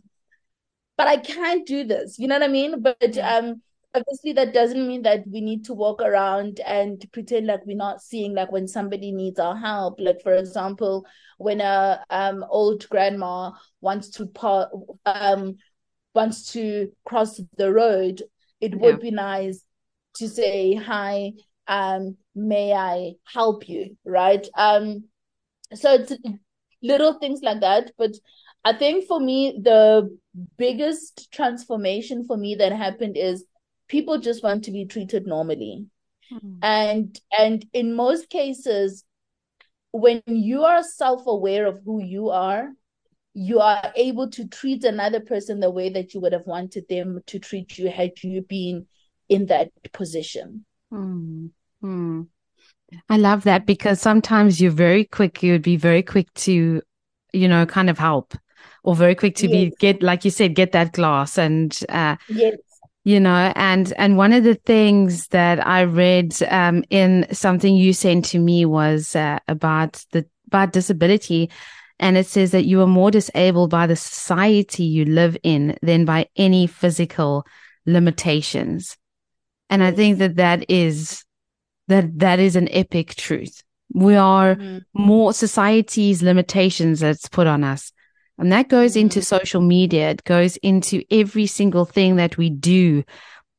[0.96, 2.20] but I can't do this.
[2.20, 2.82] You know what I mean?
[2.82, 3.62] But um
[3.96, 8.02] obviously that doesn't mean that we need to walk around and pretend like we're not
[8.02, 10.00] seeing like when somebody needs our help.
[10.00, 11.06] Like for example,
[11.38, 14.30] when a um old grandma wants to
[15.06, 15.58] um
[16.18, 18.24] wants to cross the road,
[18.60, 18.78] it yeah.
[18.82, 19.64] would be nice
[20.16, 21.32] to say hi
[21.68, 25.04] um may i help you right um
[25.74, 26.14] so it's
[26.82, 28.12] little things like that but
[28.64, 30.10] i think for me the
[30.58, 33.46] biggest transformation for me that happened is
[33.88, 35.86] people just want to be treated normally
[36.32, 36.58] mm-hmm.
[36.64, 39.04] and and in most cases
[39.92, 42.70] when you are self-aware of who you are
[43.40, 47.20] you are able to treat another person the way that you would have wanted them
[47.28, 48.88] to treat you had you been
[49.30, 51.50] in that position mm.
[51.82, 52.24] Hmm.
[53.10, 55.44] I love that because sometimes you're very quick.
[55.44, 56.82] You would be very quick to,
[57.34, 58.34] you know, kind of help,
[58.84, 59.52] or very quick to yes.
[59.52, 62.56] be get, like you said, get that glass and, uh, yes.
[63.04, 67.94] you know, and and one of the things that I read um, in something you
[67.94, 71.50] sent to me was uh, about the about disability,
[72.00, 76.06] and it says that you are more disabled by the society you live in than
[76.06, 77.46] by any physical
[77.86, 78.98] limitations,
[79.70, 81.24] and I think that that is
[81.88, 83.64] that that is an epic truth.
[83.94, 84.84] We are mm.
[84.94, 87.92] more society's limitations that's put on us.
[88.38, 90.12] And that goes into social media.
[90.12, 93.04] It goes into every single thing that we do.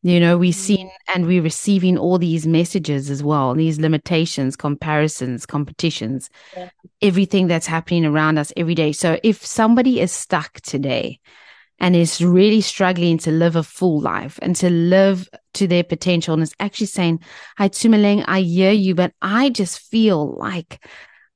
[0.03, 0.91] You know, we see mm.
[1.13, 6.71] and we're receiving all these messages as well, these limitations, comparisons, competitions, yeah.
[7.03, 8.93] everything that's happening around us every day.
[8.93, 11.19] So if somebody is stuck today
[11.81, 16.35] and is really struggling to live a full life and to live to their potential
[16.35, 17.21] and is actually saying,
[17.57, 20.85] Hi, Tumeleng, I hear you, but I just feel like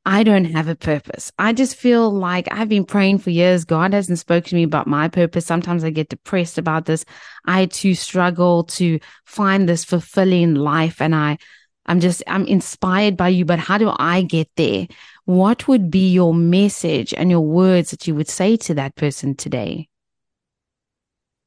[0.05, 1.31] I don't have a purpose.
[1.39, 3.65] I just feel like I've been praying for years.
[3.65, 5.47] God hasn't spoken to me about my purpose.
[5.47, 7.05] Sometimes I get depressed about this.
[7.47, 11.01] I too struggle to find this fulfilling life.
[11.01, 11.39] And I,
[11.87, 14.89] I'm just, I'm inspired by you, but how do I get there?
[15.25, 19.37] What would be your message and your words that you would say to that person
[19.37, 19.89] today?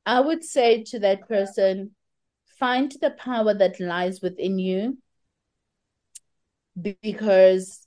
[0.06, 1.91] I would say to that person,
[2.58, 4.98] find the power that lies within you.
[6.80, 7.85] Because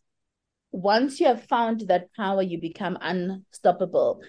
[0.71, 4.21] once you have found that power, you become unstoppable.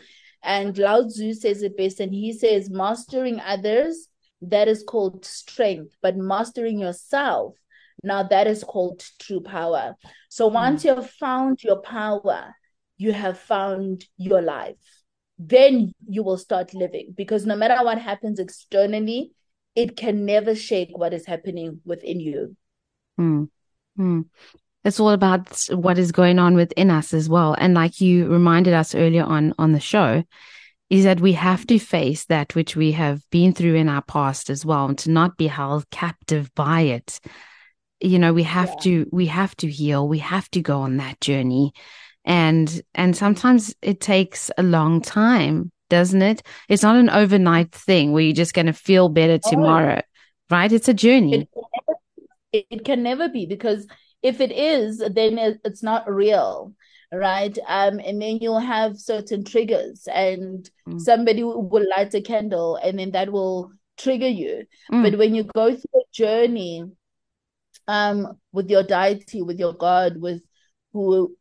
[0.41, 4.08] And Lao Tzu says it best, and he says, mastering others,
[4.41, 7.56] that is called strength, but mastering yourself,
[8.04, 9.95] now that is called true power.
[10.30, 10.86] So once mm.
[10.86, 12.56] you have found your power,
[12.97, 14.99] you have found your life
[15.39, 19.32] then you will start living because no matter what happens externally,
[19.73, 22.58] it can never shake what is happening within you.
[23.17, 23.45] Hmm.
[23.95, 24.21] Hmm.
[24.83, 27.55] It's all about what is going on within us as well.
[27.57, 30.23] And like you reminded us earlier on on the show,
[30.89, 34.49] is that we have to face that which we have been through in our past
[34.49, 37.19] as well, and to not be held captive by it.
[37.99, 38.83] You know, we have yeah.
[38.83, 40.07] to we have to heal.
[40.07, 41.73] We have to go on that journey
[42.25, 48.11] and and sometimes it takes a long time doesn't it it's not an overnight thing
[48.11, 50.55] where you're just going to feel better tomorrow oh.
[50.55, 51.99] right it's a journey it can, never,
[52.51, 53.87] it can never be because
[54.21, 56.73] if it is then it's not real
[57.12, 60.99] right um and then you'll have certain triggers and mm.
[60.99, 65.03] somebody will light a candle and then that will trigger you mm.
[65.03, 66.84] but when you go through a journey
[67.88, 70.41] um with your deity with your god with
[70.93, 71.36] who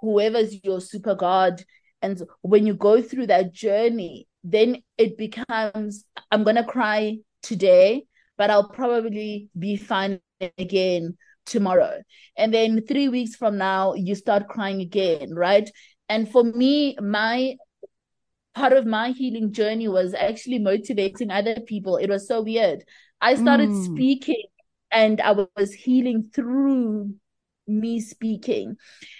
[0.00, 1.62] whoever's your super god
[2.00, 8.04] and when you go through that journey then it becomes i'm gonna cry today
[8.36, 10.20] but i'll probably be fine
[10.58, 12.00] again tomorrow
[12.36, 15.70] and then 3 weeks from now you start crying again right
[16.08, 17.56] and for me my
[18.54, 22.84] part of my healing journey was actually motivating other people it was so weird
[23.20, 23.84] i started mm.
[23.84, 24.44] speaking
[24.92, 27.14] and I was healing through
[27.66, 28.76] me speaking.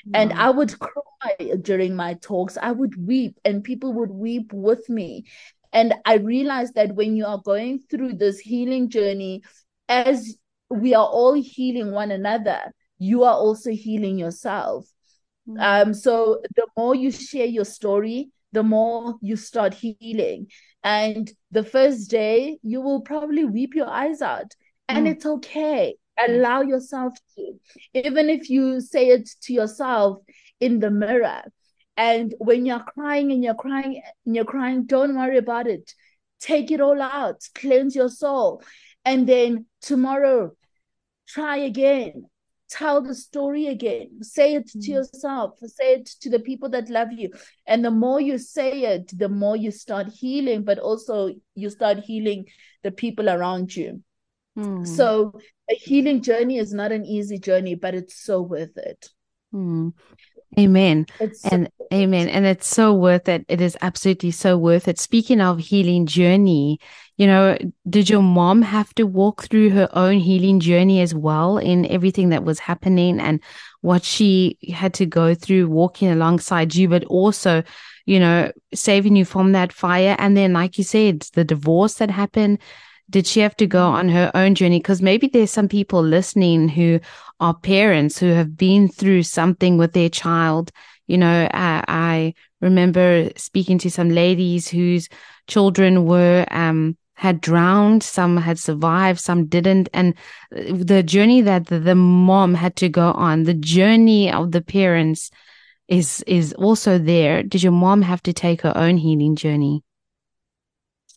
[0.06, 0.20] Wow.
[0.20, 2.58] And I would cry during my talks.
[2.61, 5.24] I would weep, and people would weep with me.
[5.72, 9.42] And I realized that when you are going through this healing journey,
[9.88, 10.37] as
[10.72, 14.87] we are all healing one another, you are also healing yourself.
[15.48, 15.61] Mm.
[15.61, 20.46] Um, so the more you share your story, the more you start healing.
[20.85, 24.52] And the first day, you will probably weep your eyes out.
[24.88, 25.12] And mm.
[25.12, 25.96] it's okay.
[26.28, 27.54] Allow yourself to.
[27.94, 30.18] Even if you say it to yourself
[30.61, 31.42] in the mirror.
[31.96, 35.92] And when you're crying and you're crying and you're crying don't worry about it.
[36.40, 37.40] Take it all out.
[37.54, 38.62] Cleanse your soul.
[39.04, 40.52] And then tomorrow
[41.28, 42.24] try again
[42.70, 44.80] tell the story again say it mm.
[44.80, 47.30] to yourself say it to the people that love you
[47.66, 51.98] and the more you say it the more you start healing but also you start
[51.98, 52.46] healing
[52.82, 54.02] the people around you
[54.56, 54.87] Mm.
[54.87, 55.38] So
[55.70, 59.08] a healing journey is not an easy journey, but it's so worth it.
[59.54, 59.92] Mm.
[60.58, 61.06] Amen.
[61.18, 62.28] It's and so amen.
[62.28, 63.46] And it's so worth it.
[63.48, 64.98] It is absolutely so worth it.
[64.98, 66.78] Speaking of healing journey,
[67.22, 67.56] you know,
[67.88, 72.30] did your mom have to walk through her own healing journey as well in everything
[72.30, 73.38] that was happening and
[73.80, 77.62] what she had to go through walking alongside you, but also,
[78.06, 80.16] you know, saving you from that fire?
[80.18, 82.58] And then, like you said, the divorce that happened
[83.08, 84.80] did she have to go on her own journey?
[84.80, 86.98] Because maybe there's some people listening who
[87.38, 90.72] are parents who have been through something with their child.
[91.06, 95.08] You know, I, I remember speaking to some ladies whose
[95.46, 99.88] children were, um, had drowned, some had survived, some didn't.
[99.92, 100.14] And
[100.51, 105.31] the journey that the, mom had to go on, the journey of the parents
[105.88, 107.42] is, is also there.
[107.42, 109.83] Did your mom have to take her own healing journey?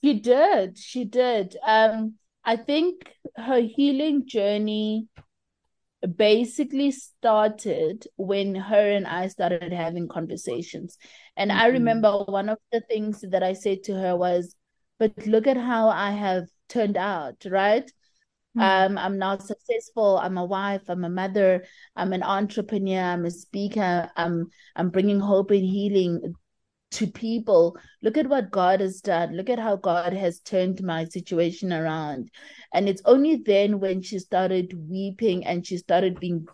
[0.04, 0.78] She did.
[0.78, 1.56] She did.
[1.66, 5.08] Um, I think her healing journey
[6.06, 10.98] basically started when her and I started having conversations.
[11.36, 11.60] And mm-hmm.
[11.60, 14.56] I remember one of the things that I said to her was,
[15.00, 17.86] but look at how I have turned out, right?
[18.58, 18.62] Mm-hmm.
[18.62, 20.18] Um, I'm now successful.
[20.18, 20.84] I'm a wife.
[20.88, 21.66] I'm a mother.
[21.96, 23.02] I'm an entrepreneur.
[23.02, 24.10] I'm a speaker.
[24.16, 26.36] I'm I'm bringing hope and healing
[26.92, 31.04] to people look at what god has done look at how god has turned my
[31.04, 32.30] situation around
[32.74, 36.46] and it's only then when she started weeping and she started being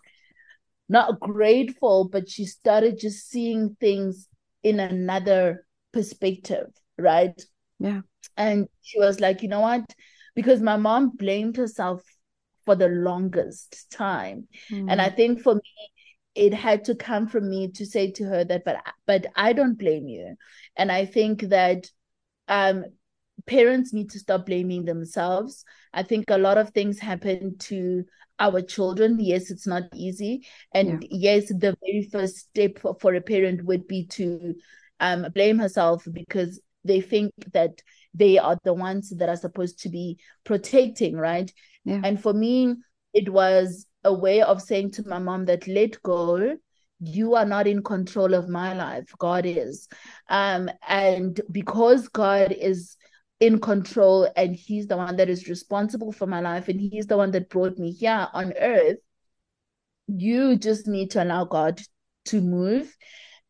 [0.88, 4.26] not grateful but she started just seeing things
[4.64, 6.66] in another perspective
[6.98, 7.44] right
[7.82, 8.00] yeah.
[8.36, 9.84] And she was like you know what?
[10.34, 12.02] Because my mom blamed herself
[12.64, 14.46] for the longest time.
[14.70, 14.90] Mm.
[14.90, 15.92] and i think for me
[16.34, 19.78] it had to come from me to say to her that but but I don't
[19.78, 20.36] blame you.
[20.76, 21.90] And I think that
[22.48, 22.84] um
[23.46, 25.64] parents need to stop blaming themselves.
[25.92, 28.04] I think a lot of things happen to
[28.38, 29.18] our children.
[29.20, 30.46] Yes it's not easy.
[30.72, 31.08] And yeah.
[31.10, 34.54] yes the very first step for, for a parent would be to
[35.00, 37.82] um blame herself because they think that
[38.14, 41.52] they are the ones that are supposed to be protecting right?
[41.84, 42.00] Yeah.
[42.04, 42.74] and for me
[43.14, 46.56] it was a way of saying to my mom that let go.
[47.04, 49.12] You are not in control of my life.
[49.18, 49.88] God is.
[50.28, 52.96] Um and because god is
[53.42, 57.16] in control and he's the one that is responsible for my life and he's the
[57.16, 58.98] one that brought me here on earth
[60.06, 61.80] you just need to allow god
[62.24, 62.96] to move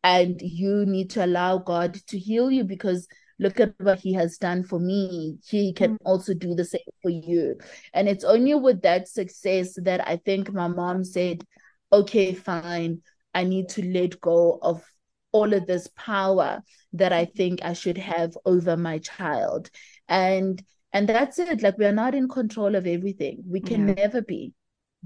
[0.03, 3.07] and you need to allow god to heal you because
[3.39, 6.07] look at what he has done for me he can mm-hmm.
[6.07, 7.57] also do the same for you
[7.93, 11.43] and it's only with that success that i think my mom said
[11.91, 13.01] okay fine
[13.33, 14.83] i need to let go of
[15.31, 16.61] all of this power
[16.93, 19.69] that i think i should have over my child
[20.07, 23.93] and and that's it like we are not in control of everything we can yeah.
[23.95, 24.53] never be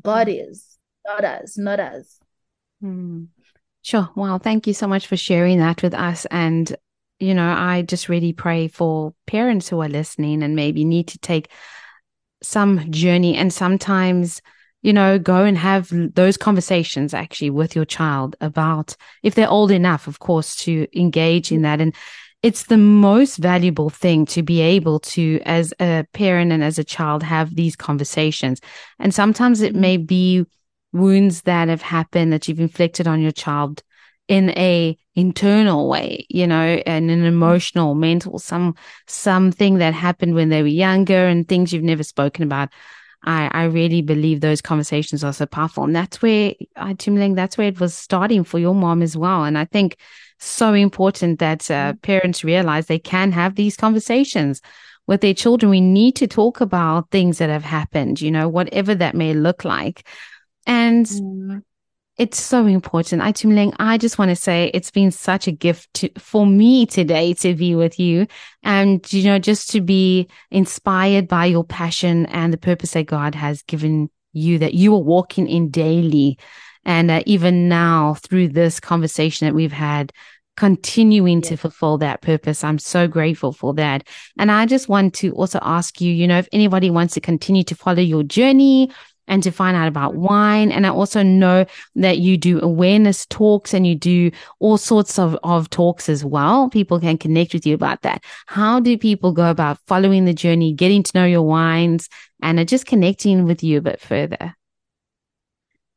[0.01, 0.51] god mm-hmm.
[0.51, 2.19] is not us not us
[2.83, 3.27] mm.
[3.87, 4.09] Sure.
[4.15, 4.37] Wow.
[4.37, 6.25] thank you so much for sharing that with us.
[6.25, 6.75] And,
[7.19, 11.19] you know, I just really pray for parents who are listening and maybe need to
[11.19, 11.49] take
[12.41, 14.41] some journey and sometimes
[14.83, 19.71] you know, go and have those conversations actually with your child about if they're old
[19.71, 21.81] enough, of course, to engage in that.
[21.81, 21.95] And
[22.43, 26.83] it's the most valuable thing to be able to, as a parent and as a
[26.83, 28.61] child, have these conversations.
[28.99, 29.81] And sometimes it mm-hmm.
[29.81, 30.45] may be
[30.93, 33.83] wounds that have happened that you've inflicted on your child
[34.27, 38.75] in a internal way, you know, and an emotional, mental, some,
[39.07, 42.69] something that happened when they were younger and things you've never spoken about.
[43.23, 45.85] I, I really believe those conversations are so powerful.
[45.85, 49.43] And that's where, Itumeleng, that's where it was starting for your mom as well.
[49.43, 49.97] And I think
[50.39, 51.97] so important that uh, mm-hmm.
[51.99, 54.61] parents realize they can have these conversations
[55.07, 55.71] with their children.
[55.71, 59.65] We need to talk about things that have happened, you know, whatever that may look
[59.65, 60.07] like.
[60.65, 61.63] And mm
[62.17, 63.21] it's so important.
[63.21, 67.33] Itumeleng, I just want to say it's been such a gift to, for me today
[67.35, 68.25] to be with you
[68.63, 73.35] and, you know, just to be inspired by your passion and the purpose that God
[73.35, 76.39] has given you that you are walking in daily.
[76.85, 80.11] And uh, even now through this conversation that we've had,
[80.55, 81.49] continuing yes.
[81.49, 82.63] to fulfill that purpose.
[82.63, 84.07] I'm so grateful for that.
[84.39, 87.63] And I just want to also ask you, you know, if anybody wants to continue
[87.65, 88.91] to follow your journey
[89.27, 90.71] and to find out about wine.
[90.71, 91.65] And I also know
[91.95, 96.69] that you do awareness talks and you do all sorts of, of talks as well.
[96.69, 98.23] People can connect with you about that.
[98.45, 102.09] How do people go about following the journey, getting to know your wines
[102.41, 104.55] and just connecting with you a bit further?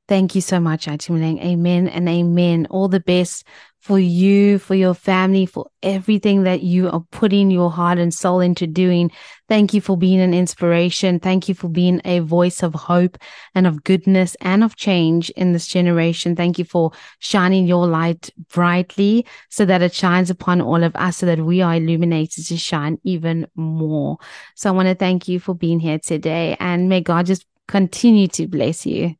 [0.06, 1.42] Thank you so much, Itumeleng.
[1.42, 2.66] Amen and amen.
[2.68, 3.46] All the best
[3.84, 8.40] for you, for your family, for everything that you are putting your heart and soul
[8.40, 9.10] into doing.
[9.46, 11.20] Thank you for being an inspiration.
[11.20, 13.18] Thank you for being a voice of hope
[13.54, 16.34] and of goodness and of change in this generation.
[16.34, 21.18] Thank you for shining your light brightly so that it shines upon all of us
[21.18, 24.16] so that we are illuminated to shine even more.
[24.54, 28.28] So I want to thank you for being here today and may God just continue
[28.28, 29.14] to bless you.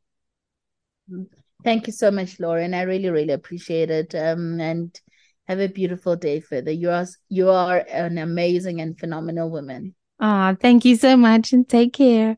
[1.65, 2.75] Thank you so much, Lauren.
[2.75, 4.13] I really, really appreciate it.
[4.13, 4.97] Um, and
[5.47, 6.71] have a beautiful day further.
[6.71, 9.95] You are you are an amazing and phenomenal woman.
[10.19, 12.37] Ah, thank you so much and take care.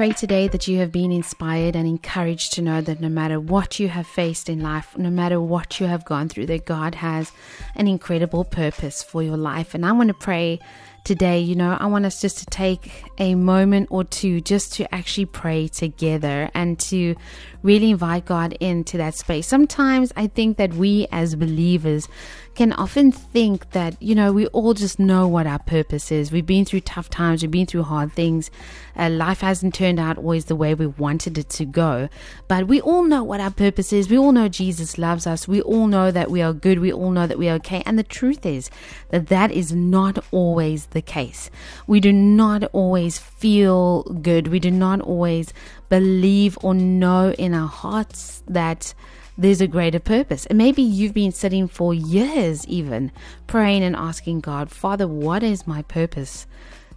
[0.00, 3.78] Pray today that you have been inspired and encouraged to know that no matter what
[3.78, 7.30] you have faced in life, no matter what you have gone through, that God has
[7.76, 9.74] an incredible purpose for your life.
[9.74, 10.58] And I want to pray
[11.04, 14.94] today, you know, I want us just to take a moment or two just to
[14.94, 17.14] actually pray together and to
[17.62, 19.46] really invite God into that space.
[19.46, 22.08] Sometimes I think that we as believers
[22.54, 26.32] can often think that, you know, we all just know what our purpose is.
[26.32, 28.50] We've been through tough times, we've been through hard things.
[28.96, 32.08] Uh, life hasn't turned out always the way we wanted it to go.
[32.48, 34.10] But we all know what our purpose is.
[34.10, 35.48] We all know Jesus loves us.
[35.48, 36.80] We all know that we are good.
[36.80, 37.82] We all know that we are okay.
[37.86, 38.70] And the truth is
[39.10, 41.50] that that is not always the case.
[41.86, 44.48] We do not always feel good.
[44.48, 45.52] We do not always
[45.88, 48.94] believe or know in our hearts that
[49.40, 50.44] there's a greater purpose.
[50.46, 53.10] And maybe you've been sitting for years, even
[53.46, 56.46] praying and asking God, Father, what is my purpose?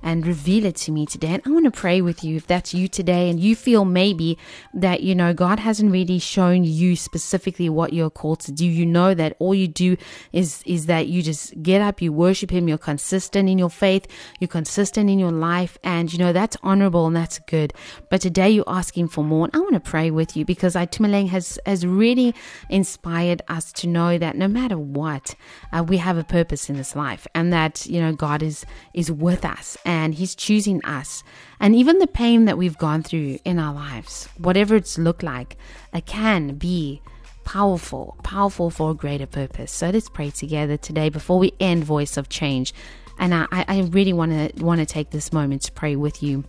[0.03, 1.33] And reveal it to me today.
[1.33, 4.37] And I want to pray with you if that's you today and you feel maybe
[4.73, 8.65] that, you know, God hasn't really shown you specifically what you're called to do.
[8.65, 9.95] You know that all you do
[10.33, 14.05] is, is that you just get up, you worship Him, you're consistent in your faith,
[14.39, 15.77] you're consistent in your life.
[15.83, 17.73] And, you know, that's honorable and that's good.
[18.09, 19.45] But today you're asking for more.
[19.45, 22.35] And I want to pray with you because Itumeleng has, has really
[22.69, 25.35] inspired us to know that no matter what,
[25.71, 29.09] uh, we have a purpose in this life and that, you know, God is, is
[29.09, 29.77] with us.
[29.85, 31.23] And and He's choosing us.
[31.59, 35.55] And even the pain that we've gone through in our lives, whatever it's looked like,
[35.93, 37.01] it can be
[37.45, 39.71] powerful, powerful for a greater purpose.
[39.71, 42.73] So let's pray together today before we end Voice of Change.
[43.19, 46.43] And I, I really want to want to take this moment to pray with you.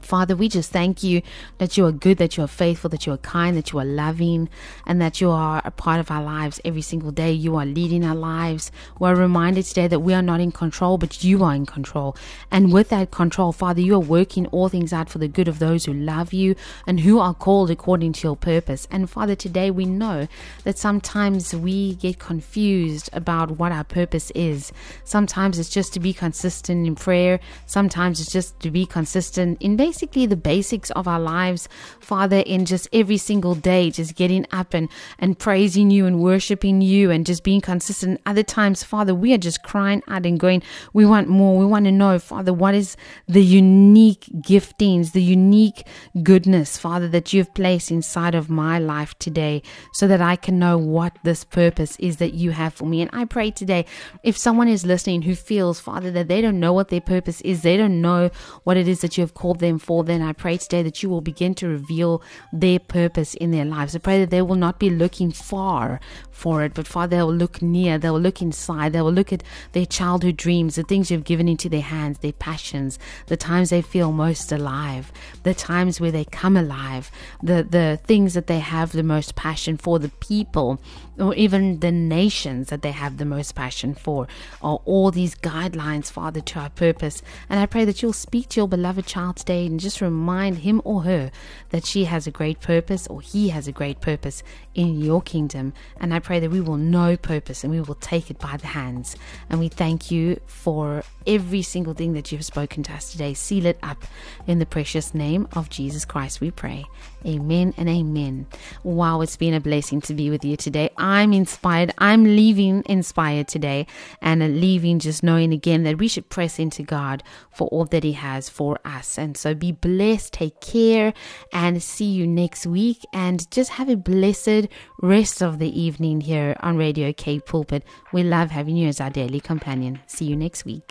[0.00, 1.20] Father, we just thank you
[1.58, 3.84] that you are good, that you are faithful, that you are kind, that you are
[3.84, 4.48] loving,
[4.86, 7.32] and that you are a part of our lives every single day.
[7.32, 8.70] You are leading our lives.
[9.00, 12.16] We're reminded today that we are not in control, but you are in control.
[12.52, 15.58] And with that control, Father, you are working all things out for the good of
[15.58, 16.54] those who love you
[16.86, 18.86] and who are called according to your purpose.
[18.92, 20.28] And Father, today we know
[20.62, 24.72] that sometimes we get confused about what our purpose is.
[25.02, 27.40] Sometimes it's just to be consistent in prayer.
[27.66, 31.66] Sometimes it's just to be consistent in basically the basics of our lives,
[32.00, 36.82] Father, in just every single day, just getting up and, and praising you and worshiping
[36.82, 38.20] you and just being consistent.
[38.26, 40.62] Other times, Father, we are just crying out and going,
[40.92, 41.58] we want more.
[41.58, 42.94] We want to know, Father, what is
[43.26, 45.86] the unique giftings, the unique
[46.22, 49.62] goodness, Father, that you've placed inside of my life today
[49.94, 53.00] so that I can know what this purpose is that you have for me.
[53.00, 53.86] And I pray today,
[54.22, 57.62] if someone is listening who feels, Father, that they don't know what their purpose is,
[57.62, 58.30] they don't know
[58.64, 61.02] what it is that you have called them them for, then I pray today that
[61.02, 63.94] you will begin to reveal their purpose in their lives.
[63.94, 66.00] I pray that they will not be looking far
[66.30, 69.32] for it, but Father, they will look near, they will look inside, they will look
[69.32, 69.42] at
[69.72, 73.82] their childhood dreams, the things you've given into their hands, their passions, the times they
[73.82, 75.12] feel most alive,
[75.42, 77.10] the times where they come alive,
[77.42, 80.80] the, the things that they have the most passion for, the people
[81.20, 84.26] or even the nations that they have the most passion for,
[84.62, 87.22] are all these guidelines, Father, to our purpose.
[87.48, 90.80] And I pray that you'll speak to your beloved child today and just remind him
[90.84, 91.30] or her
[91.70, 94.42] that she has a great purpose or he has a great purpose
[94.74, 95.72] in your kingdom.
[95.98, 98.68] And I pray that we will know purpose and we will take it by the
[98.68, 99.16] hands.
[99.48, 103.34] And we thank you for every single thing that you've spoken to us today.
[103.34, 104.04] Seal it up
[104.46, 106.86] in the precious name of Jesus Christ, we pray.
[107.26, 108.46] Amen and amen.
[108.82, 110.90] Wow, it's been a blessing to be with you today.
[110.96, 111.92] I'm inspired.
[111.98, 113.86] I'm leaving inspired today
[114.22, 118.12] and leaving just knowing again that we should press into God for all that He
[118.12, 119.18] has for us.
[119.18, 121.12] And so be blessed, take care,
[121.52, 123.04] and see you next week.
[123.12, 124.68] And just have a blessed
[125.02, 127.84] rest of the evening here on Radio K Pulpit.
[128.12, 130.00] We love having you as our daily companion.
[130.06, 130.90] See you next week.